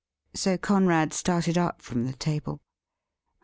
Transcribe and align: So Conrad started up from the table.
So 0.33 0.57
Conrad 0.57 1.13
started 1.13 1.59
up 1.59 1.79
from 1.83 2.07
the 2.07 2.13
table. 2.13 2.59